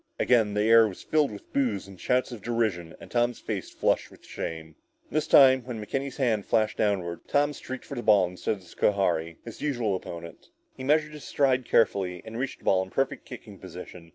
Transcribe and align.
Again 0.19 0.55
the 0.55 0.63
air 0.63 0.87
was 0.87 1.03
filled 1.03 1.29
with 1.29 1.53
boos 1.53 1.87
and 1.87 2.01
shouts 2.01 2.31
of 2.31 2.41
derision 2.41 2.95
and 2.99 3.11
Tom's 3.11 3.39
face 3.39 3.69
flushed 3.69 4.09
with 4.09 4.25
shame. 4.25 4.75
This 5.11 5.27
time, 5.27 5.61
when 5.61 5.79
McKenny's 5.79 6.17
hand 6.17 6.47
flashed 6.47 6.77
downward, 6.79 7.27
Tom 7.27 7.53
streaked 7.53 7.85
for 7.85 7.93
the 7.93 8.01
ball, 8.01 8.25
instead 8.27 8.55
of 8.55 8.63
Schohari, 8.63 9.37
his 9.45 9.61
usual 9.61 9.95
opponent. 9.95 10.49
He 10.75 10.83
measured 10.83 11.11
his 11.13 11.25
stride 11.25 11.65
carefully 11.65 12.23
and 12.25 12.39
reached 12.39 12.57
the 12.57 12.65
ball 12.65 12.81
in 12.81 12.89
perfect 12.89 13.25
kicking 13.27 13.59
position. 13.59 14.09